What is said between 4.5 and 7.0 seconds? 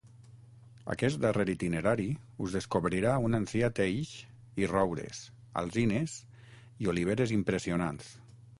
i roures, alzines i